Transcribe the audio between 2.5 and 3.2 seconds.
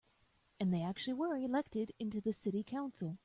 council.